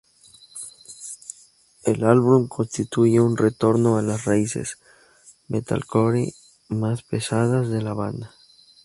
[1.83, 4.79] El álbum constituye un retorno a las raíces
[5.47, 6.33] "metalcore",
[6.69, 8.33] más pesadas, de la banda.